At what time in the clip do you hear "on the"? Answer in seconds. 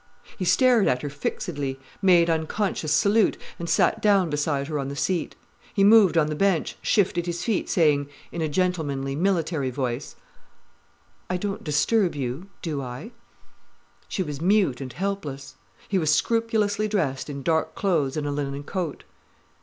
4.79-4.95, 6.17-6.33